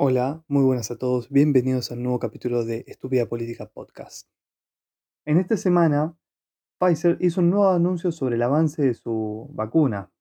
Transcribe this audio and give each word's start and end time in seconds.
Hola, 0.00 0.44
muy 0.46 0.62
buenas 0.62 0.92
a 0.92 0.96
todos, 0.96 1.28
bienvenidos 1.28 1.90
al 1.90 2.04
nuevo 2.04 2.20
capítulo 2.20 2.64
de 2.64 2.84
Estúpida 2.86 3.26
Política 3.26 3.66
Podcast. 3.66 4.28
En 5.26 5.38
esta 5.38 5.56
semana, 5.56 6.16
Pfizer 6.78 7.16
hizo 7.18 7.40
un 7.40 7.50
nuevo 7.50 7.68
anuncio 7.70 8.12
sobre 8.12 8.36
el 8.36 8.42
avance 8.42 8.80
de 8.80 8.94
su 8.94 9.50
vacuna. 9.50 10.12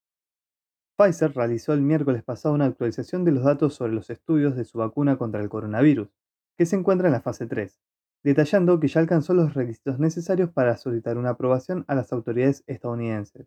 Pfizer 0.98 1.32
realizó 1.36 1.74
el 1.74 1.84
miércoles 1.84 2.24
pasado 2.24 2.56
una 2.56 2.66
actualización 2.66 3.24
de 3.24 3.34
los 3.34 3.44
datos 3.44 3.76
sobre 3.76 3.94
los 3.94 4.10
estudios 4.10 4.56
de 4.56 4.66
su 4.66 4.80
vacuna 4.80 5.20
contra 5.20 5.42
el 5.42 5.48
coronavirus, 5.48 6.10
que 6.58 6.66
se 6.66 6.76
encuentra 6.76 7.10
en 7.10 7.14
la 7.14 7.22
fase 7.22 7.46
3, 7.46 7.80
detallando 8.24 8.80
que 8.80 8.88
ya 8.88 9.00
alcanzó 9.00 9.36
los 9.36 9.54
requisitos 9.54 10.00
necesarios 10.00 10.50
para 10.50 10.76
solicitar 10.78 11.20
una 11.20 11.30
aprobación 11.30 11.86
a 11.88 11.94
las 11.94 12.12
autoridades 12.12 12.64
estadounidenses. 12.66 13.46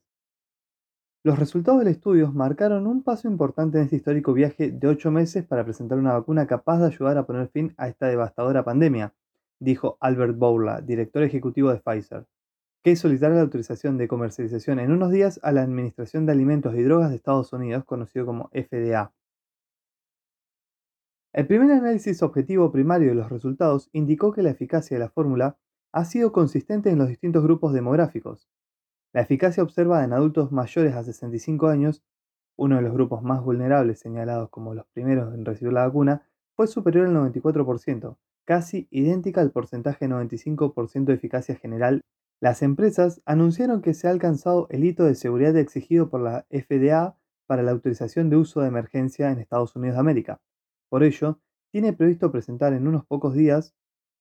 Los 1.23 1.39
resultados 1.39 1.81
del 1.81 1.89
estudio 1.89 2.33
marcaron 2.33 2.87
un 2.87 3.03
paso 3.03 3.29
importante 3.29 3.77
en 3.77 3.85
este 3.85 3.97
histórico 3.97 4.33
viaje 4.33 4.71
de 4.71 4.89
ocho 4.89 5.11
meses 5.11 5.45
para 5.45 5.65
presentar 5.65 5.99
una 5.99 6.15
vacuna 6.15 6.47
capaz 6.47 6.79
de 6.79 6.87
ayudar 6.87 7.19
a 7.19 7.27
poner 7.27 7.49
fin 7.49 7.75
a 7.77 7.89
esta 7.89 8.07
devastadora 8.07 8.65
pandemia, 8.65 9.13
dijo 9.61 9.99
Albert 10.01 10.39
Bourla, 10.39 10.81
director 10.81 11.23
ejecutivo 11.23 11.71
de 11.71 11.81
Pfizer, 11.81 12.25
que 12.83 12.97
solicitará 12.97 13.35
la 13.35 13.43
autorización 13.43 13.99
de 13.99 14.09
comercialización 14.09 14.79
en 14.79 14.93
unos 14.93 15.11
días 15.11 15.39
a 15.43 15.53
la 15.53 15.61
Administración 15.61 16.25
de 16.25 16.33
Alimentos 16.33 16.75
y 16.75 16.83
Drogas 16.83 17.11
de 17.11 17.17
Estados 17.17 17.53
Unidos, 17.53 17.85
conocido 17.85 18.25
como 18.25 18.49
FDA. 18.55 19.13
El 21.35 21.47
primer 21.47 21.71
análisis 21.71 22.23
objetivo 22.23 22.73
primario 22.73 23.11
de 23.11 23.17
los 23.17 23.29
resultados 23.29 23.91
indicó 23.93 24.33
que 24.33 24.43
la 24.43 24.51
eficacia 24.51 24.97
de 24.97 25.05
la 25.05 25.11
fórmula 25.11 25.59
ha 25.93 26.07
sido 26.07 26.33
consistente 26.33 26.89
en 26.89 26.97
los 26.97 27.09
distintos 27.09 27.43
grupos 27.43 27.75
demográficos, 27.75 28.49
la 29.13 29.23
eficacia 29.23 29.63
observada 29.63 30.05
en 30.05 30.13
adultos 30.13 30.53
mayores 30.53 30.95
a 30.95 31.03
65 31.03 31.69
años, 31.69 32.03
uno 32.57 32.77
de 32.77 32.83
los 32.83 32.93
grupos 32.93 33.23
más 33.23 33.43
vulnerables 33.43 33.99
señalados 33.99 34.51
como 34.51 34.75
los 34.75 34.87
primeros 34.93 35.35
en 35.35 35.45
recibir 35.45 35.73
la 35.73 35.87
vacuna, 35.87 36.27
fue 36.55 36.67
superior 36.67 37.07
al 37.07 37.15
94%, 37.15 38.17
casi 38.45 38.87
idéntica 38.91 39.41
al 39.41 39.51
porcentaje 39.51 40.07
de 40.07 40.15
95% 40.15 41.05
de 41.05 41.15
eficacia 41.15 41.57
general. 41.57 42.03
Las 42.41 42.63
empresas 42.63 43.21
anunciaron 43.25 43.83
que 43.83 43.95
se 43.95 44.07
ha 44.07 44.11
alcanzado 44.11 44.67
el 44.71 44.85
hito 44.85 45.05
de 45.05 45.15
seguridad 45.15 45.57
exigido 45.57 46.09
por 46.09 46.21
la 46.21 46.47
FDA 46.51 47.17
para 47.47 47.63
la 47.63 47.73
autorización 47.73 48.31
de 48.31 48.37
uso 48.37 48.61
de 48.61 48.69
emergencia 48.69 49.31
en 49.31 49.39
Estados 49.39 49.75
Unidos 49.75 49.97
de 49.97 50.01
América. 50.01 50.41
Por 50.89 51.03
ello, 51.03 51.41
tiene 51.73 51.93
previsto 51.93 52.31
presentar 52.31 52.73
en 52.75 52.87
unos 52.87 53.05
pocos 53.07 53.35
días 53.35 53.75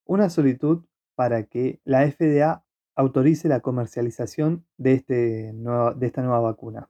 una 0.05 0.29
solicitud 0.29 0.85
para 1.15 1.43
que 1.43 1.81
la 1.83 2.09
FDA 2.09 2.63
autorice 3.00 3.47
la 3.47 3.61
comercialización 3.61 4.66
de, 4.78 4.92
este 4.92 5.53
de 5.53 6.05
esta 6.05 6.22
nueva 6.22 6.42
vacuna. 6.42 6.89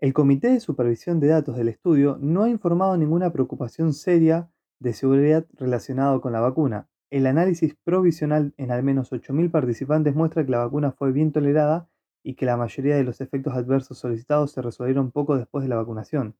El 0.00 0.12
Comité 0.12 0.48
de 0.48 0.58
Supervisión 0.58 1.20
de 1.20 1.28
Datos 1.28 1.56
del 1.56 1.68
estudio 1.68 2.18
no 2.20 2.42
ha 2.42 2.50
informado 2.50 2.96
ninguna 2.96 3.32
preocupación 3.32 3.92
seria 3.92 4.50
de 4.80 4.94
seguridad 4.94 5.46
relacionado 5.52 6.20
con 6.20 6.32
la 6.32 6.40
vacuna. 6.40 6.88
El 7.08 7.28
análisis 7.28 7.76
provisional 7.84 8.52
en 8.56 8.72
al 8.72 8.82
menos 8.82 9.12
8.000 9.12 9.48
participantes 9.48 10.16
muestra 10.16 10.44
que 10.44 10.50
la 10.50 10.64
vacuna 10.64 10.90
fue 10.90 11.12
bien 11.12 11.30
tolerada 11.30 11.88
y 12.24 12.34
que 12.34 12.44
la 12.44 12.56
mayoría 12.56 12.96
de 12.96 13.04
los 13.04 13.20
efectos 13.20 13.54
adversos 13.54 13.98
solicitados 13.98 14.50
se 14.50 14.60
resolvieron 14.60 15.12
poco 15.12 15.36
después 15.36 15.62
de 15.62 15.68
la 15.68 15.76
vacunación. 15.76 16.34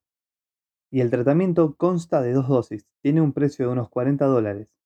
Y 0.90 1.02
el 1.02 1.10
tratamiento 1.10 1.76
consta 1.76 2.20
de 2.20 2.32
dos 2.32 2.48
dosis, 2.48 2.84
tiene 3.00 3.20
un 3.20 3.32
precio 3.32 3.66
de 3.66 3.72
unos 3.72 3.88
40 3.90 4.24
dólares. 4.26 4.81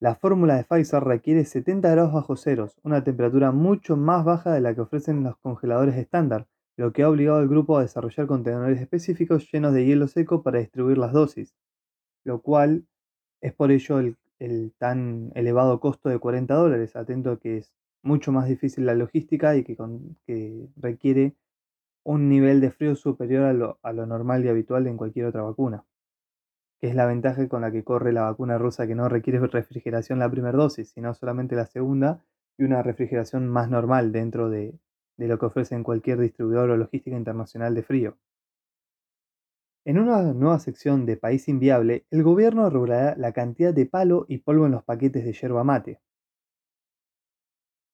La 0.00 0.14
fórmula 0.14 0.56
de 0.56 0.62
Pfizer 0.62 1.02
requiere 1.02 1.44
70 1.44 1.90
grados 1.90 2.12
bajo 2.12 2.36
ceros, 2.36 2.78
una 2.84 3.02
temperatura 3.02 3.50
mucho 3.50 3.96
más 3.96 4.24
baja 4.24 4.52
de 4.52 4.60
la 4.60 4.72
que 4.72 4.82
ofrecen 4.82 5.24
los 5.24 5.36
congeladores 5.38 5.96
estándar, 5.96 6.46
lo 6.76 6.92
que 6.92 7.02
ha 7.02 7.08
obligado 7.10 7.38
al 7.38 7.48
grupo 7.48 7.76
a 7.76 7.82
desarrollar 7.82 8.28
contenedores 8.28 8.80
específicos 8.80 9.50
llenos 9.50 9.74
de 9.74 9.84
hielo 9.84 10.06
seco 10.06 10.44
para 10.44 10.60
distribuir 10.60 10.98
las 10.98 11.12
dosis, 11.12 11.56
lo 12.22 12.42
cual 12.42 12.86
es 13.40 13.52
por 13.54 13.72
ello 13.72 13.98
el, 13.98 14.72
tan 14.78 15.32
elevado 15.34 15.80
costo 15.80 16.08
de 16.08 16.20
40 16.20 16.54
dólares, 16.54 16.94
atento 16.94 17.32
a 17.32 17.40
que 17.40 17.56
es 17.56 17.74
mucho 18.02 18.30
más 18.30 18.46
difícil 18.46 18.86
la 18.86 18.94
logística 18.94 19.56
y 19.56 19.64
que, 19.64 20.68
requiere 20.76 21.34
un 22.04 22.28
nivel 22.28 22.60
de 22.60 22.70
frío 22.70 22.94
superior 22.94 23.76
a 23.82 23.92
lo 23.92 24.06
normal 24.06 24.44
y 24.44 24.48
habitual 24.48 24.86
en 24.86 24.96
cualquier 24.96 25.26
otra 25.26 25.42
vacuna 25.42 25.84
que 26.80 26.88
es 26.88 26.94
la 26.94 27.06
ventaja 27.06 27.48
con 27.48 27.62
la 27.62 27.72
que 27.72 27.84
corre 27.84 28.12
la 28.12 28.22
vacuna 28.22 28.58
rusa 28.58 28.86
que 28.86 28.94
no 28.94 29.08
requiere 29.08 29.38
refrigeración 29.38 30.18
la 30.18 30.30
primera 30.30 30.56
dosis, 30.56 30.90
sino 30.90 31.12
solamente 31.14 31.56
la 31.56 31.66
segunda 31.66 32.24
y 32.56 32.64
una 32.64 32.82
refrigeración 32.82 33.48
más 33.48 33.68
normal 33.68 34.12
dentro 34.12 34.48
de, 34.48 34.78
lo 35.16 35.38
que 35.38 35.46
ofrece 35.46 35.74
en 35.74 35.82
cualquier 35.82 36.18
distribuidor 36.18 36.70
o 36.70 36.76
logística 36.76 37.16
internacional 37.16 37.74
de 37.74 37.82
frío. 37.82 38.18
En 39.84 39.98
una 39.98 40.22
nueva 40.34 40.58
sección 40.58 41.06
de 41.06 41.16
País 41.16 41.48
Inviable, 41.48 42.04
el 42.10 42.22
gobierno 42.22 42.68
regulará 42.68 43.16
la 43.16 43.32
cantidad 43.32 43.72
de 43.72 43.86
palo 43.86 44.26
y 44.28 44.38
polvo 44.38 44.66
en 44.66 44.72
los 44.72 44.84
paquetes 44.84 45.24
de 45.24 45.32
yerba 45.32 45.64
mate. 45.64 46.00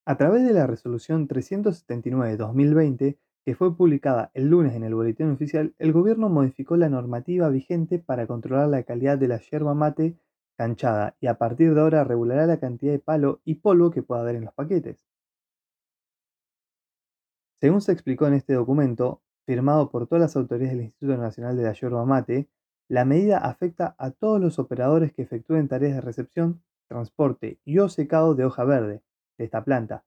A 0.06 0.16
través 0.16 0.44
de 0.46 0.52
la 0.52 0.66
resolución 0.66 1.28
379-2020, 1.28 3.16
que 3.44 3.54
fue 3.54 3.76
publicada 3.76 4.30
el 4.34 4.48
lunes 4.48 4.74
en 4.74 4.84
el 4.84 4.94
Boletín 4.94 5.30
Oficial, 5.30 5.74
el 5.78 5.92
gobierno 5.92 6.30
modificó 6.30 6.76
la 6.76 6.88
normativa 6.88 7.48
vigente 7.50 7.98
para 7.98 8.26
controlar 8.26 8.68
la 8.68 8.82
calidad 8.84 9.18
de 9.18 9.28
la 9.28 9.38
yerba 9.38 9.74
mate 9.74 10.16
canchada 10.56 11.16
y 11.20 11.26
a 11.26 11.36
partir 11.36 11.74
de 11.74 11.80
ahora 11.80 12.04
regulará 12.04 12.46
la 12.46 12.58
cantidad 12.58 12.92
de 12.92 13.00
palo 13.00 13.40
y 13.44 13.56
polvo 13.56 13.90
que 13.90 14.02
pueda 14.02 14.22
haber 14.22 14.36
en 14.36 14.44
los 14.46 14.54
paquetes. 14.54 15.04
Según 17.60 17.80
se 17.80 17.92
explicó 17.92 18.26
en 18.26 18.34
este 18.34 18.54
documento, 18.54 19.22
firmado 19.46 19.90
por 19.90 20.06
todas 20.06 20.22
las 20.22 20.36
autoridades 20.36 20.76
del 20.76 20.86
Instituto 20.86 21.16
Nacional 21.18 21.56
de 21.56 21.64
la 21.64 21.72
Yerba 21.72 22.04
Mate, 22.04 22.48
la 22.88 23.04
medida 23.04 23.38
afecta 23.38 23.94
a 23.98 24.10
todos 24.10 24.40
los 24.40 24.58
operadores 24.58 25.12
que 25.12 25.22
efectúen 25.22 25.68
tareas 25.68 25.94
de 25.94 26.00
recepción, 26.00 26.62
transporte 26.88 27.58
y 27.64 27.78
o 27.78 27.88
secado 27.88 28.34
de 28.34 28.44
hoja 28.44 28.64
verde 28.64 29.02
de 29.38 29.44
esta 29.44 29.64
planta, 29.64 30.04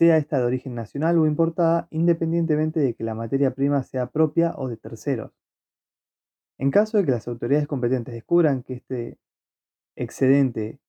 sea 0.00 0.16
esta 0.16 0.38
de 0.38 0.46
origen 0.46 0.74
nacional 0.74 1.18
o 1.18 1.26
importada, 1.26 1.86
independientemente 1.90 2.80
de 2.80 2.94
que 2.94 3.04
la 3.04 3.14
materia 3.14 3.50
prima 3.50 3.82
sea 3.82 4.06
propia 4.06 4.54
o 4.56 4.66
de 4.66 4.78
terceros. 4.78 5.30
En 6.56 6.70
caso 6.70 6.96
de 6.96 7.04
que 7.04 7.10
las 7.10 7.28
autoridades 7.28 7.68
competentes 7.68 8.14
descubran 8.14 8.62
que 8.62 8.72
este 8.72 9.18
excedente 9.96 10.80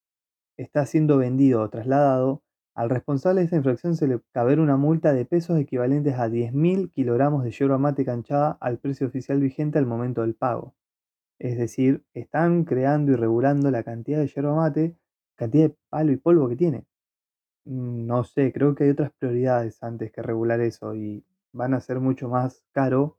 está 0.56 0.86
siendo 0.86 1.18
vendido 1.18 1.62
o 1.62 1.70
trasladado, 1.70 2.42
al 2.74 2.90
responsable 2.90 3.42
de 3.42 3.46
esta 3.46 3.58
infracción 3.58 3.98
se 3.98 4.08
le 4.08 4.22
caberá 4.32 4.62
una 4.62 4.78
multa 4.78 5.12
de 5.12 5.26
pesos 5.26 5.60
equivalentes 5.60 6.16
a 6.18 6.30
10.000 6.30 6.90
kilogramos 6.90 7.44
de 7.44 7.52
yerba 7.52 7.78
mate 7.78 8.06
canchada 8.06 8.58
al 8.62 8.78
precio 8.78 9.08
oficial 9.08 9.42
vigente 9.42 9.78
al 9.78 9.86
momento 9.86 10.22
del 10.22 10.36
pago. 10.36 10.74
Es 11.38 11.58
decir, 11.58 12.06
están 12.14 12.64
creando 12.64 13.12
y 13.12 13.16
regulando 13.16 13.72
la 13.72 13.84
cantidad 13.84 14.20
de 14.20 14.28
yerba 14.28 14.56
mate, 14.56 14.96
cantidad 15.36 15.68
de 15.68 15.76
palo 15.90 16.14
y 16.14 16.16
polvo 16.16 16.48
que 16.48 16.56
tiene. 16.56 16.86
Mm, 17.66 18.06
no 18.08 18.24
sé, 18.24 18.52
creo 18.54 18.76
que 18.76 18.86
hay 18.86 18.90
otras 18.92 19.12
prioridades 19.14 19.82
antes 19.84 20.12
que 20.12 20.22
regular 20.22 20.62
eso 20.62 20.96
y 20.96 21.24
van 21.54 21.74
a 21.74 21.82
ser 21.82 22.00
mucho 22.00 22.28
más 22.30 22.64
caro 22.72 23.18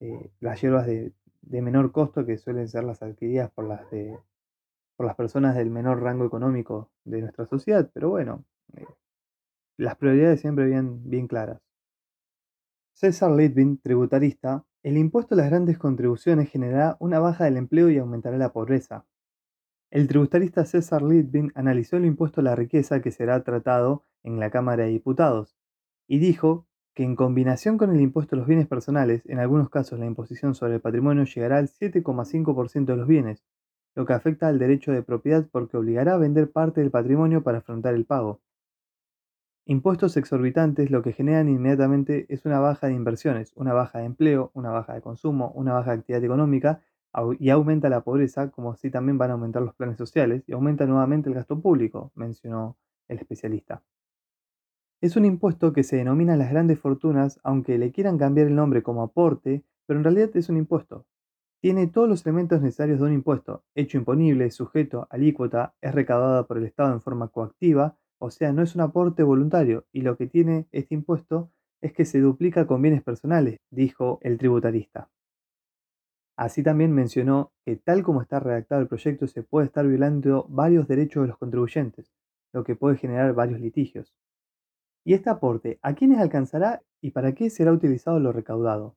eh, 0.00 0.30
las 0.40 0.60
hierbas 0.60 0.86
de, 0.86 1.12
menor 1.42 1.92
costo 1.92 2.26
que 2.26 2.38
suelen 2.38 2.68
ser 2.68 2.84
las 2.84 3.02
adquiridas 3.02 3.50
por 3.52 3.66
las 3.68 5.14
personas 5.16 5.56
del 5.56 5.70
menor 5.70 6.02
rango 6.02 6.24
económico 6.26 6.90
de 7.04 7.22
nuestra 7.22 7.46
sociedad, 7.46 7.90
pero 7.94 8.10
bueno, 8.10 8.44
eh, 8.76 8.86
las 9.78 9.96
prioridades 9.96 10.40
siempre 10.40 10.66
bien, 10.66 11.08
bien 11.08 11.28
claras. 11.28 11.60
César 12.94 13.30
Litvin, 13.30 13.78
tributarista, 13.78 14.64
el 14.82 14.98
impuesto 14.98 15.34
a 15.34 15.38
las 15.38 15.48
grandes 15.50 15.78
contribuciones 15.78 16.50
generará 16.50 16.96
una 17.00 17.18
baja 17.20 17.44
del 17.44 17.56
empleo 17.56 17.90
y 17.90 17.98
aumentará 17.98 18.36
la 18.38 18.52
pobreza. 18.52 19.06
El 19.90 20.06
tributarista 20.06 20.66
César 20.66 21.00
Litvin 21.02 21.50
analizó 21.54 21.96
el 21.96 22.04
impuesto 22.04 22.42
a 22.42 22.44
la 22.44 22.54
riqueza 22.54 23.00
que 23.00 23.10
será 23.10 23.42
tratado 23.42 24.04
en 24.22 24.38
la 24.38 24.50
Cámara 24.50 24.84
de 24.84 24.90
Diputados 24.90 25.56
y 26.06 26.18
dijo 26.18 26.66
que 26.92 27.04
en 27.04 27.16
combinación 27.16 27.78
con 27.78 27.94
el 27.94 28.00
impuesto 28.02 28.36
a 28.36 28.38
los 28.38 28.46
bienes 28.46 28.66
personales, 28.66 29.22
en 29.24 29.38
algunos 29.38 29.70
casos 29.70 29.98
la 29.98 30.04
imposición 30.04 30.54
sobre 30.54 30.74
el 30.74 30.82
patrimonio 30.82 31.24
llegará 31.24 31.56
al 31.56 31.68
7,5% 31.68 32.84
de 32.84 32.96
los 32.96 33.08
bienes, 33.08 33.42
lo 33.94 34.04
que 34.04 34.12
afecta 34.12 34.48
al 34.48 34.58
derecho 34.58 34.92
de 34.92 35.02
propiedad 35.02 35.48
porque 35.50 35.78
obligará 35.78 36.14
a 36.14 36.18
vender 36.18 36.50
parte 36.50 36.82
del 36.82 36.90
patrimonio 36.90 37.42
para 37.42 37.58
afrontar 37.58 37.94
el 37.94 38.04
pago. 38.04 38.42
Impuestos 39.64 40.18
exorbitantes 40.18 40.90
lo 40.90 41.00
que 41.02 41.14
generan 41.14 41.48
inmediatamente 41.48 42.26
es 42.28 42.44
una 42.44 42.60
baja 42.60 42.88
de 42.88 42.94
inversiones, 42.94 43.52
una 43.54 43.72
baja 43.72 44.00
de 44.00 44.04
empleo, 44.04 44.50
una 44.52 44.70
baja 44.70 44.92
de 44.92 45.00
consumo, 45.00 45.50
una 45.54 45.72
baja 45.72 45.92
de 45.92 45.98
actividad 46.00 46.24
económica 46.24 46.82
y 47.38 47.50
aumenta 47.50 47.88
la 47.88 48.02
pobreza, 48.02 48.50
como 48.50 48.72
así 48.72 48.90
también 48.90 49.18
van 49.18 49.30
a 49.30 49.34
aumentar 49.34 49.62
los 49.62 49.74
planes 49.74 49.96
sociales 49.96 50.44
y 50.46 50.52
aumenta 50.52 50.86
nuevamente 50.86 51.28
el 51.28 51.34
gasto 51.34 51.60
público, 51.60 52.12
mencionó 52.14 52.76
el 53.08 53.18
especialista. 53.18 53.82
Es 55.00 55.16
un 55.16 55.24
impuesto 55.24 55.72
que 55.72 55.84
se 55.84 55.96
denomina 55.96 56.36
las 56.36 56.50
grandes 56.50 56.80
fortunas, 56.80 57.40
aunque 57.44 57.78
le 57.78 57.92
quieran 57.92 58.18
cambiar 58.18 58.48
el 58.48 58.56
nombre 58.56 58.82
como 58.82 59.02
aporte, 59.02 59.62
pero 59.86 60.00
en 60.00 60.04
realidad 60.04 60.30
es 60.34 60.48
un 60.48 60.56
impuesto. 60.56 61.06
Tiene 61.60 61.86
todos 61.86 62.08
los 62.08 62.24
elementos 62.26 62.60
necesarios 62.62 63.00
de 63.00 63.06
un 63.06 63.12
impuesto, 63.12 63.64
hecho 63.74 63.96
imponible, 63.98 64.50
sujeto, 64.50 65.06
alícuota, 65.10 65.74
es 65.80 65.94
recaudada 65.94 66.46
por 66.46 66.58
el 66.58 66.64
Estado 66.64 66.92
en 66.92 67.00
forma 67.00 67.28
coactiva, 67.28 67.96
o 68.18 68.30
sea, 68.30 68.52
no 68.52 68.62
es 68.62 68.74
un 68.74 68.80
aporte 68.80 69.22
voluntario, 69.22 69.86
y 69.92 70.02
lo 70.02 70.16
que 70.16 70.26
tiene 70.26 70.66
este 70.72 70.94
impuesto 70.94 71.50
es 71.80 71.92
que 71.92 72.04
se 72.04 72.20
duplica 72.20 72.66
con 72.66 72.82
bienes 72.82 73.02
personales, 73.02 73.60
dijo 73.70 74.18
el 74.22 74.38
tributarista. 74.38 75.10
Así 76.38 76.62
también 76.62 76.92
mencionó 76.92 77.50
que 77.64 77.74
tal 77.74 78.04
como 78.04 78.22
está 78.22 78.38
redactado 78.38 78.80
el 78.80 78.86
proyecto 78.86 79.26
se 79.26 79.42
puede 79.42 79.66
estar 79.66 79.84
violando 79.84 80.46
varios 80.48 80.86
derechos 80.86 81.24
de 81.24 81.28
los 81.30 81.36
contribuyentes, 81.36 82.12
lo 82.52 82.62
que 82.62 82.76
puede 82.76 82.96
generar 82.96 83.34
varios 83.34 83.58
litigios. 83.60 84.14
¿Y 85.04 85.14
este 85.14 85.30
aporte 85.30 85.80
a 85.82 85.94
quiénes 85.94 86.20
alcanzará 86.20 86.80
y 87.00 87.10
para 87.10 87.34
qué 87.34 87.50
será 87.50 87.72
utilizado 87.72 88.20
lo 88.20 88.30
recaudado? 88.30 88.94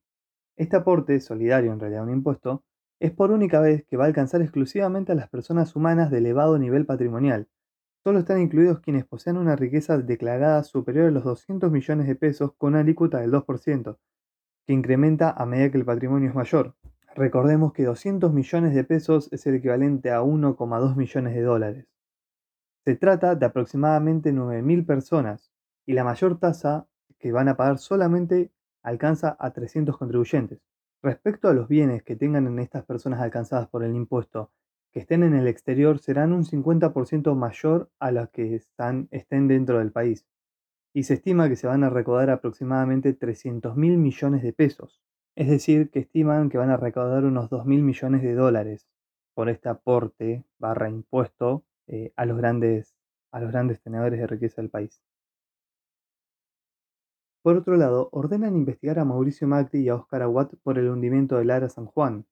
Este 0.55 0.75
aporte, 0.75 1.19
solidario 1.19 1.73
en 1.73 1.79
realidad 1.79 2.03
un 2.03 2.11
impuesto, 2.11 2.63
es 2.99 3.11
por 3.11 3.31
única 3.31 3.59
vez 3.59 3.85
que 3.85 3.97
va 3.97 4.03
a 4.03 4.07
alcanzar 4.07 4.43
exclusivamente 4.43 5.13
a 5.13 5.15
las 5.15 5.27
personas 5.27 5.75
humanas 5.75 6.11
de 6.11 6.19
elevado 6.19 6.59
nivel 6.59 6.85
patrimonial. 6.85 7.47
Solo 8.03 8.19
están 8.19 8.39
incluidos 8.39 8.81
quienes 8.81 9.07
poseen 9.07 9.37
una 9.37 9.55
riqueza 9.55 9.97
declarada 9.97 10.63
superior 10.63 11.07
a 11.07 11.11
los 11.11 11.23
200 11.23 11.71
millones 11.71 12.05
de 12.05 12.15
pesos 12.15 12.53
con 12.55 12.73
una 12.73 12.81
alícuota 12.81 13.19
del 13.19 13.31
2%, 13.31 13.97
que 14.67 14.73
incrementa 14.73 15.31
a 15.31 15.47
medida 15.47 15.71
que 15.71 15.79
el 15.79 15.85
patrimonio 15.85 16.29
es 16.29 16.35
mayor. 16.35 16.75
Recordemos 17.15 17.73
que 17.73 17.83
200 17.83 18.31
millones 18.31 18.73
de 18.73 18.85
pesos 18.85 19.27
es 19.33 19.45
el 19.45 19.55
equivalente 19.55 20.11
a 20.11 20.21
1,2 20.21 20.95
millones 20.95 21.35
de 21.35 21.41
dólares. 21.41 21.85
Se 22.85 22.95
trata 22.95 23.35
de 23.35 23.45
aproximadamente 23.45 24.31
9.000 24.31 24.85
personas 24.85 25.51
y 25.85 25.93
la 25.93 26.05
mayor 26.05 26.39
tasa 26.39 26.87
que 27.19 27.33
van 27.33 27.49
a 27.49 27.57
pagar 27.57 27.79
solamente 27.79 28.51
alcanza 28.81 29.35
a 29.39 29.51
300 29.51 29.97
contribuyentes. 29.97 30.61
Respecto 31.03 31.49
a 31.49 31.53
los 31.53 31.67
bienes 31.67 32.01
que 32.03 32.15
tengan 32.15 32.47
en 32.47 32.59
estas 32.59 32.85
personas 32.85 33.19
alcanzadas 33.19 33.67
por 33.67 33.83
el 33.83 33.93
impuesto 33.93 34.51
que 34.91 34.99
estén 35.01 35.23
en 35.23 35.33
el 35.33 35.47
exterior 35.47 35.99
serán 35.99 36.31
un 36.31 36.45
50% 36.45 37.35
mayor 37.35 37.89
a 37.99 38.11
las 38.11 38.29
que 38.29 38.55
están, 38.55 39.09
estén 39.11 39.47
dentro 39.47 39.79
del 39.79 39.91
país. 39.91 40.25
Y 40.93 41.03
se 41.03 41.15
estima 41.15 41.49
que 41.49 41.55
se 41.55 41.67
van 41.67 41.83
a 41.83 41.89
recaudar 41.89 42.29
aproximadamente 42.29 43.13
300 43.13 43.75
mil 43.75 43.97
millones 43.97 44.43
de 44.43 44.53
pesos. 44.53 45.01
Es 45.35 45.49
decir, 45.49 45.89
que 45.91 45.99
estiman 45.99 46.49
que 46.49 46.57
van 46.57 46.69
a 46.69 46.77
recaudar 46.77 47.23
unos 47.23 47.49
2 47.49 47.65
mil 47.65 47.83
millones 47.83 48.21
de 48.21 48.33
dólares 48.33 48.87
por 49.33 49.49
este 49.49 49.69
aporte 49.69 50.45
barra 50.59 50.89
impuesto 50.89 51.63
eh, 51.87 52.13
a, 52.15 52.25
los 52.25 52.37
grandes, 52.37 52.95
a 53.31 53.39
los 53.39 53.51
grandes 53.51 53.81
tenedores 53.81 54.19
de 54.19 54.27
riqueza 54.27 54.61
del 54.61 54.69
país. 54.69 55.01
Por 57.43 57.57
otro 57.57 57.75
lado, 57.75 58.09
ordenan 58.11 58.55
investigar 58.55 58.99
a 58.99 59.05
Mauricio 59.05 59.47
Macri 59.47 59.81
y 59.81 59.89
a 59.89 59.95
Oscar 59.95 60.21
Aguat 60.21 60.53
por 60.63 60.77
el 60.77 60.89
hundimiento 60.89 61.37
del 61.37 61.47
Lara 61.47 61.69
San 61.69 61.85
Juan. 61.85 62.25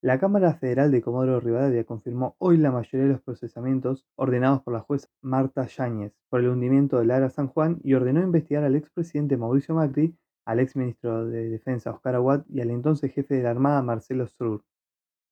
La 0.00 0.18
Cámara 0.18 0.54
Federal 0.54 0.90
de 0.90 1.00
Comodoro 1.02 1.40
Rivadavia 1.40 1.84
confirmó 1.84 2.36
hoy 2.38 2.56
la 2.56 2.70
mayoría 2.70 3.06
de 3.06 3.12
los 3.14 3.22
procesamientos 3.22 4.06
ordenados 4.16 4.62
por 4.62 4.74
la 4.74 4.80
jueza 4.80 5.08
Marta 5.22 5.66
Yáñez 5.66 6.12
por 6.28 6.40
el 6.40 6.48
hundimiento 6.48 6.98
del 6.98 7.08
Lara 7.08 7.30
San 7.30 7.48
Juan 7.48 7.80
y 7.82 7.94
ordenó 7.94 8.20
investigar 8.20 8.64
al 8.64 8.76
expresidente 8.76 9.36
Mauricio 9.36 9.74
Macri, 9.74 10.16
al 10.44 10.60
exministro 10.60 11.26
de 11.26 11.48
Defensa 11.48 11.90
Oscar 11.90 12.16
Aguat 12.16 12.44
y 12.48 12.60
al 12.60 12.70
entonces 12.70 13.12
jefe 13.12 13.36
de 13.36 13.42
la 13.42 13.50
Armada 13.50 13.82
Marcelo 13.82 14.26
Strur, 14.26 14.64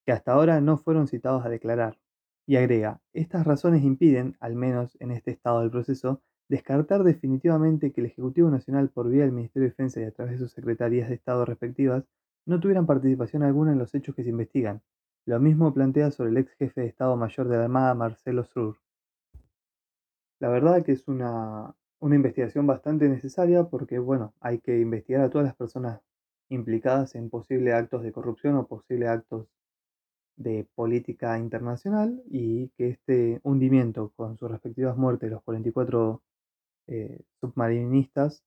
que 0.04 0.12
hasta 0.12 0.32
ahora 0.32 0.60
no 0.60 0.76
fueron 0.76 1.08
citados 1.08 1.44
a 1.44 1.48
declarar. 1.48 1.98
Y 2.46 2.56
agrega, 2.56 3.00
estas 3.12 3.46
razones 3.46 3.84
impiden, 3.84 4.36
al 4.40 4.56
menos 4.56 4.96
en 5.00 5.10
este 5.10 5.30
estado 5.30 5.60
del 5.60 5.70
proceso, 5.70 6.22
descartar 6.48 7.04
definitivamente 7.04 7.92
que 7.92 8.00
el 8.00 8.08
Ejecutivo 8.08 8.50
Nacional, 8.50 8.88
por 8.88 9.08
vía 9.08 9.22
del 9.22 9.32
Ministerio 9.32 9.66
de 9.66 9.70
Defensa 9.70 10.00
y 10.00 10.04
a 10.04 10.10
través 10.10 10.32
de 10.32 10.38
sus 10.38 10.52
secretarías 10.52 11.08
de 11.08 11.14
Estado 11.14 11.44
respectivas, 11.44 12.04
no 12.46 12.58
tuvieran 12.58 12.86
participación 12.86 13.44
alguna 13.44 13.72
en 13.72 13.78
los 13.78 13.94
hechos 13.94 14.14
que 14.16 14.24
se 14.24 14.30
investigan. 14.30 14.82
Lo 15.26 15.38
mismo 15.38 15.72
plantea 15.72 16.10
sobre 16.10 16.30
el 16.30 16.38
ex 16.38 16.52
jefe 16.54 16.80
de 16.80 16.86
Estado 16.88 17.16
Mayor 17.16 17.46
de 17.46 17.56
la 17.56 17.64
Armada, 17.64 17.94
Marcelo 17.94 18.44
Sur. 18.44 18.78
La 20.40 20.48
verdad 20.48 20.82
que 20.82 20.92
es 20.92 21.06
una, 21.06 21.76
una 22.00 22.16
investigación 22.16 22.66
bastante 22.66 23.08
necesaria 23.08 23.64
porque, 23.64 23.98
bueno, 23.98 24.34
hay 24.40 24.58
que 24.58 24.80
investigar 24.80 25.22
a 25.22 25.30
todas 25.30 25.46
las 25.46 25.56
personas 25.56 26.00
implicadas 26.48 27.14
en 27.14 27.30
posibles 27.30 27.74
actos 27.74 28.02
de 28.02 28.12
corrupción 28.12 28.56
o 28.56 28.66
posibles 28.66 29.08
actos 29.08 29.46
de 30.36 30.66
política 30.74 31.38
internacional 31.38 32.22
y 32.26 32.68
que 32.70 32.88
este 32.88 33.40
hundimiento 33.42 34.12
con 34.16 34.38
sus 34.38 34.50
respectivas 34.50 34.96
muertes 34.96 35.28
de 35.28 35.34
los 35.34 35.42
44 35.42 36.22
eh, 36.88 37.20
submarinistas 37.40 38.42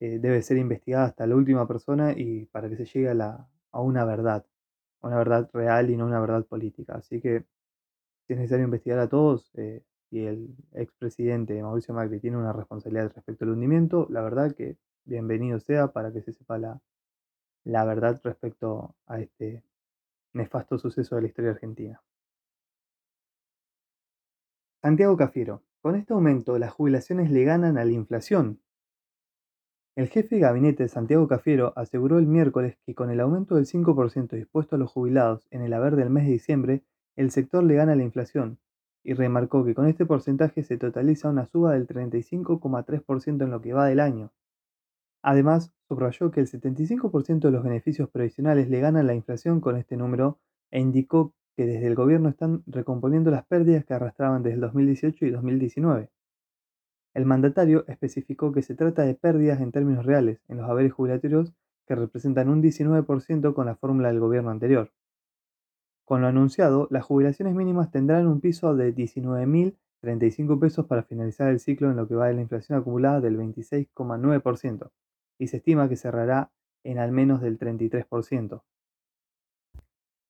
eh, 0.00 0.18
debe 0.18 0.42
ser 0.42 0.56
investigada 0.56 1.04
hasta 1.04 1.26
la 1.26 1.36
última 1.36 1.68
persona 1.68 2.12
y 2.16 2.46
para 2.46 2.70
que 2.70 2.76
se 2.76 2.86
llegue 2.86 3.10
a, 3.10 3.14
la, 3.14 3.48
a 3.72 3.80
una 3.82 4.04
verdad, 4.06 4.46
una 5.02 5.18
verdad 5.18 5.50
real 5.52 5.90
y 5.90 5.96
no 5.96 6.06
una 6.06 6.20
verdad 6.20 6.46
política. 6.46 6.94
Así 6.94 7.20
que 7.20 7.44
si 8.26 8.32
es 8.32 8.38
necesario 8.38 8.64
investigar 8.64 8.98
a 8.98 9.08
todos 9.08 9.50
eh, 9.56 9.82
y 10.10 10.24
el 10.24 10.56
expresidente 10.72 11.62
Mauricio 11.62 11.94
Macri 11.94 12.20
tiene 12.20 12.36
una 12.36 12.52
responsabilidad 12.52 13.12
respecto 13.14 13.44
al 13.44 13.52
hundimiento, 13.52 14.06
la 14.10 14.22
verdad 14.22 14.54
que 14.54 14.76
bienvenido 15.04 15.60
sea 15.60 15.88
para 15.88 16.12
que 16.12 16.22
se 16.22 16.32
sepa 16.32 16.58
la, 16.58 16.80
la 17.64 17.84
verdad 17.84 18.20
respecto 18.22 18.96
a 19.06 19.20
este 19.20 19.62
nefasto 20.32 20.78
suceso 20.78 21.16
de 21.16 21.22
la 21.22 21.28
historia 21.28 21.50
argentina. 21.52 22.02
Santiago 24.82 25.16
Cafiero. 25.16 25.62
Con 25.82 25.94
este 25.96 26.12
aumento, 26.12 26.58
las 26.58 26.72
jubilaciones 26.72 27.30
le 27.30 27.44
ganan 27.44 27.78
a 27.78 27.84
la 27.84 27.92
inflación. 27.92 28.60
El 29.96 30.08
jefe 30.08 30.36
de 30.36 30.40
gabinete 30.40 30.88
Santiago 30.88 31.26
Cafiero 31.26 31.72
aseguró 31.76 32.18
el 32.18 32.26
miércoles 32.26 32.78
que 32.84 32.94
con 32.94 33.10
el 33.10 33.20
aumento 33.20 33.56
del 33.56 33.66
5% 33.66 34.36
dispuesto 34.36 34.76
a 34.76 34.78
los 34.78 34.90
jubilados 34.90 35.46
en 35.50 35.62
el 35.62 35.72
haber 35.72 35.96
del 35.96 36.10
mes 36.10 36.26
de 36.26 36.32
diciembre, 36.32 36.84
el 37.16 37.30
sector 37.30 37.64
le 37.64 37.74
gana 37.74 37.92
a 37.92 37.96
la 37.96 38.02
inflación, 38.02 38.58
y 39.02 39.14
remarcó 39.14 39.64
que 39.64 39.74
con 39.74 39.86
este 39.86 40.06
porcentaje 40.06 40.62
se 40.62 40.76
totaliza 40.76 41.28
una 41.28 41.46
suba 41.46 41.72
del 41.72 41.86
35,3% 41.86 43.44
en 43.44 43.50
lo 43.50 43.60
que 43.60 43.72
va 43.72 43.86
del 43.86 44.00
año. 44.00 44.32
Además, 45.22 45.72
subrayó 45.88 46.30
que 46.30 46.40
el 46.40 46.46
75% 46.46 47.40
de 47.40 47.50
los 47.50 47.62
beneficios 47.62 48.08
previsionales 48.08 48.68
le 48.68 48.80
ganan 48.80 49.06
la 49.06 49.14
inflación 49.14 49.60
con 49.60 49.76
este 49.76 49.96
número 49.96 50.38
e 50.70 50.80
indicó 50.80 51.34
que 51.56 51.66
desde 51.66 51.86
el 51.86 51.94
gobierno 51.94 52.28
están 52.28 52.62
recomponiendo 52.66 53.30
las 53.30 53.44
pérdidas 53.44 53.84
que 53.84 53.94
arrastraban 53.94 54.42
desde 54.42 54.54
el 54.54 54.60
2018 54.60 55.26
y 55.26 55.30
2019. 55.30 56.10
El 57.12 57.26
mandatario 57.26 57.84
especificó 57.88 58.52
que 58.52 58.62
se 58.62 58.74
trata 58.74 59.02
de 59.02 59.14
pérdidas 59.14 59.60
en 59.60 59.72
términos 59.72 60.06
reales 60.06 60.40
en 60.48 60.58
los 60.58 60.70
haberes 60.70 60.92
jubilatorios 60.92 61.52
que 61.86 61.96
representan 61.96 62.48
un 62.48 62.62
19% 62.62 63.52
con 63.52 63.66
la 63.66 63.74
fórmula 63.74 64.08
del 64.08 64.20
gobierno 64.20 64.50
anterior. 64.50 64.92
Con 66.10 66.22
lo 66.22 66.26
anunciado, 66.26 66.88
las 66.90 67.04
jubilaciones 67.04 67.54
mínimas 67.54 67.92
tendrán 67.92 68.26
un 68.26 68.40
piso 68.40 68.74
de 68.74 68.92
19.035 68.92 70.58
pesos 70.58 70.86
para 70.86 71.04
finalizar 71.04 71.46
el 71.46 71.60
ciclo 71.60 71.88
en 71.88 71.94
lo 71.94 72.08
que 72.08 72.16
va 72.16 72.26
de 72.26 72.34
la 72.34 72.40
inflación 72.40 72.76
acumulada 72.76 73.20
del 73.20 73.38
26,9% 73.38 74.90
y 75.38 75.46
se 75.46 75.58
estima 75.58 75.88
que 75.88 75.94
cerrará 75.94 76.50
en 76.82 76.98
al 76.98 77.12
menos 77.12 77.40
del 77.40 77.60
33%. 77.60 78.64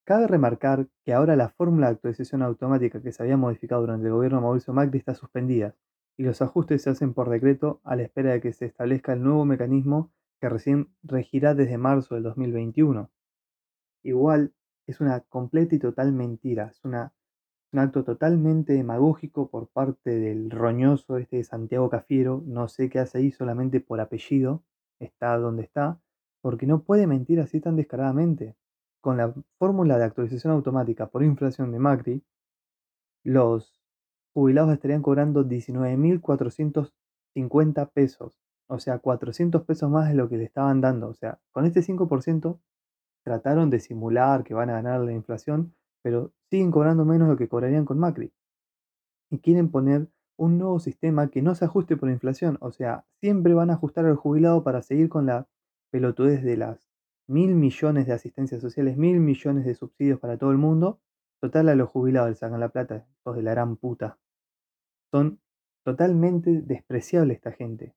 Cabe 0.05 0.27
remarcar 0.27 0.87
que 1.03 1.15
ahora 1.15 1.35
la 1.35 1.49
fórmula 1.49 1.87
de 1.87 1.95
actualización 1.95 2.43
automática 2.43 3.01
que 3.01 3.13
se 3.13 3.23
había 3.23 3.39
modificado 3.39 3.81
durante 3.81 4.09
el 4.09 4.13
gobierno 4.13 4.37
de 4.37 4.43
Mauricio 4.43 4.75
Macri 4.75 4.99
está 4.99 5.15
suspendida 5.15 5.77
y 6.19 6.25
los 6.25 6.43
ajustes 6.43 6.83
se 6.83 6.91
hacen 6.91 7.15
por 7.15 7.31
decreto 7.31 7.81
a 7.85 7.97
la 7.97 8.03
espera 8.03 8.33
de 8.33 8.43
que 8.43 8.53
se 8.53 8.67
establezca 8.67 9.15
el 9.15 9.23
nuevo 9.23 9.47
mecanismo 9.47 10.13
que 10.43 10.51
recién 10.51 10.91
regirá 11.03 11.55
desde 11.55 11.79
marzo 11.79 12.17
del 12.17 12.25
2021. 12.25 13.11
Igual 14.03 14.53
es 14.87 15.01
una 15.01 15.21
completa 15.21 15.75
y 15.75 15.79
total 15.79 16.13
mentira, 16.13 16.67
es 16.67 16.85
una, 16.85 17.13
un 17.73 17.79
acto 17.79 18.05
totalmente 18.05 18.73
demagógico 18.73 19.49
por 19.49 19.69
parte 19.69 20.19
del 20.19 20.51
roñoso 20.51 21.17
este 21.17 21.39
de 21.39 21.45
Santiago 21.45 21.89
Cafiero, 21.91 22.43
no 22.47 22.69
sé 22.69 22.91
qué 22.91 22.99
hace 22.99 23.19
ahí 23.19 23.31
solamente 23.31 23.81
por 23.81 24.01
apellido, 24.01 24.63
está 24.99 25.37
donde 25.39 25.63
está, 25.63 26.01
porque 26.41 26.67
no 26.67 26.83
puede 26.83 27.07
mentir 27.07 27.41
así 27.41 27.61
tan 27.61 27.77
descaradamente 27.77 28.57
con 29.01 29.17
la 29.17 29.33
fórmula 29.59 29.99
de 29.99 30.05
actualización 30.05 30.53
automática 30.53 31.09
por 31.09 31.25
inflación 31.25 31.73
de 31.73 31.79
Macri, 31.79 32.23
los 33.25 33.81
jubilados 34.33 34.73
estarían 34.73 35.03
cobrando 35.03 35.45
19.450 35.45 37.91
pesos, 37.93 38.41
o 38.67 38.79
sea, 38.79 38.99
400 38.99 39.65
pesos 39.65 39.91
más 39.91 40.09
de 40.09 40.15
lo 40.15 40.29
que 40.29 40.37
le 40.37 40.45
estaban 40.45 40.81
dando. 40.81 41.09
O 41.09 41.15
sea, 41.15 41.41
con 41.51 41.67
este 41.67 41.81
5% 41.81 42.61
trataron 43.25 43.71
de 43.71 43.81
simular 43.81 44.45
que 44.45 44.55
van 44.55 44.71
a 44.71 44.75
ganar 44.75 45.01
la 45.01 45.13
inflación, 45.13 45.75
pero 46.03 46.33
siguen 46.51 46.71
cobrando 46.71 47.05
menos 47.05 47.29
de 47.29 47.35
lo 47.35 47.39
que 47.39 47.49
cobrarían 47.49 47.85
con 47.85 47.99
Macri. 47.99 48.33
Y 49.31 49.39
quieren 49.39 49.71
poner 49.71 50.09
un 50.37 50.59
nuevo 50.59 50.81
sistema 50.81 51.29
que 51.29 51.43
no 51.43 51.55
se 51.55 51.67
ajuste 51.67 51.97
por 51.97 52.09
inflación, 52.09 52.57
o 52.61 52.73
sea, 52.73 53.05
siempre 53.21 53.55
van 53.55 53.71
a 53.71 53.75
ajustar 53.75 54.07
al 54.07 54.17
jubilado 54.17 54.65
para 54.65 54.83
seguir 54.83 55.09
con 55.09 55.27
la 55.27 55.47
pelotudez 55.91 56.43
de 56.43 56.57
las 56.57 56.89
mil 57.29 57.55
millones 57.55 58.07
de 58.07 58.15
asistencias 58.15 58.61
sociales, 58.61 58.97
mil 58.97 59.21
millones 59.21 59.65
de 59.65 59.75
subsidios 59.75 60.19
para 60.19 60.39
todo 60.39 60.51
el 60.51 60.59
mundo. 60.59 61.01
Total, 61.41 61.69
a 61.69 61.75
los 61.75 61.89
jubilados 61.89 62.31
les 62.31 62.39
sacan 62.39 62.61
la 62.61 62.71
plata, 62.71 63.07
los 63.25 63.37
de 63.37 63.43
la 63.43 63.53
gran 63.53 63.77
puta. 63.77 64.19
Son 65.13 65.41
totalmente 65.85 66.61
despreciables 66.63 67.37
esta 67.37 67.53
gente. 67.53 67.95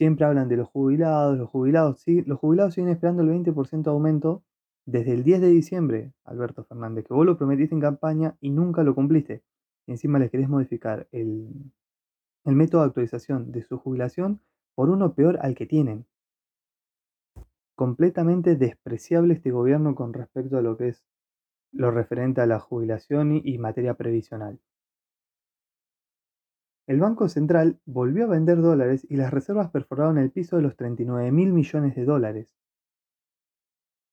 Siempre 0.00 0.24
hablan 0.26 0.48
de 0.48 0.56
los 0.56 0.68
jubilados, 0.68 1.38
los 1.38 1.48
jubilados, 1.48 2.00
sí, 2.00 2.22
los 2.22 2.40
jubilados 2.40 2.74
siguen 2.74 2.90
esperando 2.90 3.22
el 3.22 3.28
20% 3.28 3.90
de 3.92 3.94
aumento 3.94 4.42
desde 4.84 5.12
el 5.12 5.22
10 5.22 5.40
de 5.40 5.48
diciembre, 5.48 6.12
Alberto 6.24 6.64
Fernández, 6.64 7.04
que 7.06 7.14
vos 7.14 7.24
lo 7.24 7.38
prometiste 7.38 7.76
en 7.76 7.80
campaña 7.80 8.36
y 8.40 8.50
nunca 8.50 8.82
lo 8.82 8.96
cumpliste. 8.96 9.44
Y 9.86 9.92
encima 9.92 10.18
les 10.18 10.32
querés 10.32 10.48
modificar 10.48 11.06
el, 11.12 11.48
el 12.44 12.54
método 12.54 12.82
de 12.82 12.88
actualización 12.88 13.50
de 13.50 13.62
su 13.62 13.78
jubilación 13.78 14.42
por 14.74 14.90
uno 14.90 15.14
peor 15.14 15.38
al 15.40 15.54
que 15.54 15.64
tienen. 15.64 16.06
completamente 17.74 18.54
despreciable 18.54 19.34
este 19.34 19.50
gobierno 19.50 19.96
con 19.96 20.12
respecto 20.12 20.56
a 20.56 20.62
lo 20.62 20.76
que 20.76 20.86
es 20.90 21.04
lo 21.72 21.90
referente 21.90 22.40
a 22.40 22.46
la 22.46 22.60
jubilación 22.60 23.32
y, 23.32 23.42
y 23.44 23.58
materia 23.58 23.94
previsional. 23.94 24.60
El 26.90 26.98
Banco 26.98 27.28
Central 27.28 27.78
volvió 27.86 28.24
a 28.24 28.26
vender 28.26 28.60
dólares 28.60 29.06
y 29.08 29.14
las 29.14 29.30
reservas 29.30 29.70
perforaron 29.70 30.18
el 30.18 30.32
piso 30.32 30.56
de 30.56 30.62
los 30.62 30.74
39 30.74 31.30
mil 31.30 31.52
millones 31.52 31.94
de 31.94 32.04
dólares. 32.04 32.56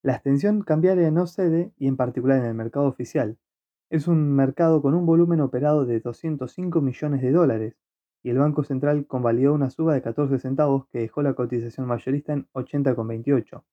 La 0.03 0.13
extensión 0.13 0.61
cambiaria 0.61 1.09
no 1.09 1.25
cede, 1.25 1.73
y 1.79 1.87
en 1.87 1.97
particular 1.97 2.37
en 2.37 2.45
el 2.45 2.53
mercado 2.53 2.85
oficial, 2.85 3.39
es 3.89 4.07
un 4.07 4.31
mercado 4.31 4.83
con 4.83 4.93
un 4.93 5.07
volumen 5.07 5.41
operado 5.41 5.87
de 5.87 6.01
205 6.01 6.79
millones 6.81 7.23
de 7.23 7.31
dólares, 7.31 7.79
y 8.21 8.29
el 8.29 8.37
Banco 8.37 8.63
Central 8.63 9.07
convalidó 9.07 9.55
una 9.55 9.71
suba 9.71 9.95
de 9.95 10.03
14 10.03 10.37
centavos 10.37 10.85
que 10.89 10.99
dejó 10.99 11.23
la 11.23 11.33
cotización 11.33 11.87
mayorista 11.87 12.33
en 12.33 12.47
80,28. 12.53 13.63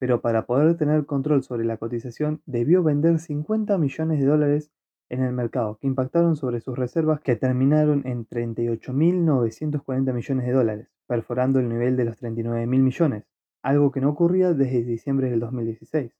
Pero 0.00 0.20
para 0.20 0.46
poder 0.46 0.76
tener 0.76 1.06
control 1.06 1.44
sobre 1.44 1.64
la 1.64 1.76
cotización 1.76 2.42
debió 2.44 2.82
vender 2.82 3.20
50 3.20 3.78
millones 3.78 4.18
de 4.18 4.26
dólares 4.26 4.72
en 5.08 5.22
el 5.22 5.32
mercado, 5.32 5.78
que 5.78 5.86
impactaron 5.86 6.36
sobre 6.36 6.60
sus 6.60 6.76
reservas 6.76 7.20
que 7.20 7.36
terminaron 7.36 8.06
en 8.06 8.26
38.940 8.26 10.12
millones 10.12 10.46
de 10.46 10.52
dólares, 10.52 10.88
perforando 11.06 11.60
el 11.60 11.68
nivel 11.68 11.96
de 11.96 12.04
los 12.04 12.20
39.000 12.20 12.66
millones, 12.66 13.24
algo 13.62 13.92
que 13.92 14.00
no 14.00 14.10
ocurría 14.10 14.52
desde 14.52 14.82
diciembre 14.82 15.30
del 15.30 15.40
2016. 15.40 16.12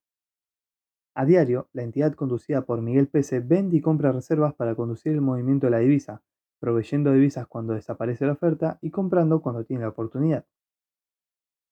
A 1.14 1.24
diario, 1.24 1.68
la 1.72 1.82
entidad 1.82 2.12
conducida 2.12 2.66
por 2.66 2.82
Miguel 2.82 3.08
Pese 3.08 3.40
vende 3.40 3.78
y 3.78 3.80
compra 3.80 4.12
reservas 4.12 4.52
para 4.54 4.74
conducir 4.74 5.12
el 5.12 5.22
movimiento 5.22 5.66
de 5.66 5.70
la 5.70 5.78
divisa, 5.78 6.22
proveyendo 6.60 7.12
divisas 7.12 7.46
cuando 7.46 7.72
desaparece 7.72 8.26
la 8.26 8.32
oferta 8.32 8.78
y 8.82 8.90
comprando 8.90 9.40
cuando 9.40 9.64
tiene 9.64 9.82
la 9.82 9.88
oportunidad. 9.88 10.44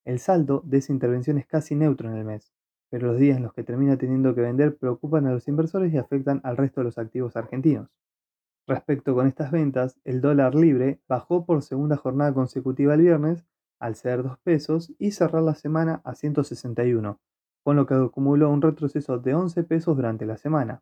El 0.03 0.19
saldo 0.19 0.63
de 0.65 0.77
esa 0.77 0.93
intervención 0.93 1.37
es 1.37 1.45
casi 1.45 1.75
neutro 1.75 2.09
en 2.09 2.15
el 2.15 2.25
mes, 2.25 2.54
pero 2.95 3.07
los 3.07 3.19
días 3.19 3.35
en 3.35 3.43
los 3.43 3.51
que 3.51 3.65
termina 3.65 3.97
teniendo 3.97 4.33
que 4.33 4.39
vender 4.39 4.77
preocupan 4.77 5.27
a 5.27 5.33
los 5.33 5.49
inversores 5.49 5.93
y 5.93 5.97
afectan 5.97 6.39
al 6.45 6.55
resto 6.55 6.79
de 6.79 6.85
los 6.85 6.97
activos 6.97 7.35
argentinos. 7.35 7.89
Respecto 8.65 9.13
con 9.13 9.27
estas 9.27 9.51
ventas, 9.51 9.99
el 10.05 10.21
dólar 10.21 10.55
libre 10.55 11.01
bajó 11.05 11.45
por 11.45 11.61
segunda 11.61 11.97
jornada 11.97 12.33
consecutiva 12.33 12.93
el 12.93 13.01
viernes 13.01 13.43
al 13.79 13.97
ceder 13.97 14.23
2 14.23 14.39
pesos 14.39 14.93
y 14.97 15.11
cerrar 15.11 15.43
la 15.43 15.55
semana 15.55 15.99
a 16.05 16.15
161, 16.15 17.19
con 17.65 17.75
lo 17.75 17.85
que 17.85 17.95
acumuló 17.95 18.49
un 18.49 18.61
retroceso 18.61 19.19
de 19.19 19.33
11 19.33 19.65
pesos 19.65 19.97
durante 19.97 20.25
la 20.25 20.37
semana. 20.37 20.81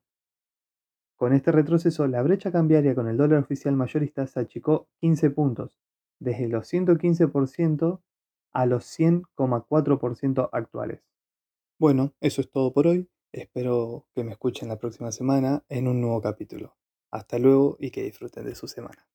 Con 1.16 1.34
este 1.34 1.52
retroceso, 1.52 2.06
la 2.06 2.22
brecha 2.22 2.52
cambiaria 2.52 2.94
con 2.94 3.08
el 3.08 3.18
dólar 3.18 3.40
oficial 3.40 3.76
mayorista 3.76 4.28
se 4.28 4.40
achicó 4.40 4.88
15 5.00 5.32
puntos, 5.32 5.80
desde 6.20 6.48
los 6.48 6.72
115% 6.72 8.02
a 8.52 8.66
los 8.68 8.86
100,4% 9.00 10.50
actuales. 10.52 11.02
Bueno, 11.84 12.14
eso 12.22 12.40
es 12.40 12.50
todo 12.50 12.72
por 12.72 12.88
hoy. 12.88 13.10
Espero 13.34 14.08
que 14.16 14.24
me 14.24 14.32
escuchen 14.32 14.70
la 14.70 14.80
próxima 14.80 15.12
semana 15.12 15.66
en 15.68 15.90
un 15.90 16.00
nuevo 16.00 16.22
capítulo. 16.22 16.78
Hasta 17.12 17.40
luego 17.40 17.76
y 17.78 17.92
que 17.92 18.04
disfruten 18.04 18.46
de 18.46 18.56
su 18.56 18.70
semana. 18.70 19.06